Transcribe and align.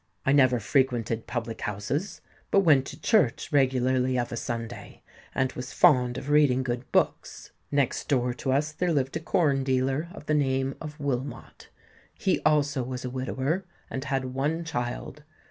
I 0.25 0.31
never 0.31 0.59
frequented 0.59 1.27
public 1.27 1.61
houses, 1.61 2.21
but 2.49 2.61
went 2.61 2.87
to 2.87 2.99
church 2.99 3.51
regularly 3.51 4.17
of 4.17 4.31
a 4.31 4.35
Sunday, 4.35 5.03
and 5.35 5.51
was 5.51 5.73
fond 5.73 6.17
of 6.17 6.27
reading 6.31 6.63
good 6.63 6.91
books. 6.91 7.51
Next 7.71 8.07
door 8.09 8.33
to 8.33 8.51
us 8.51 8.71
there 8.71 8.91
lived 8.91 9.15
a 9.17 9.19
corn 9.19 9.63
dealer 9.63 10.07
of 10.11 10.25
the 10.25 10.33
name 10.33 10.73
of 10.81 10.99
Wilmot;—he 10.99 12.39
also 12.43 12.81
was 12.81 13.05
a 13.05 13.11
widower, 13.11 13.63
and 13.91 14.05
had 14.05 14.33
one 14.33 14.63
child. 14.63 15.21